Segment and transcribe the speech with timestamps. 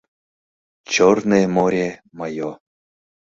[0.93, 1.87] Черное море
[2.19, 2.51] моё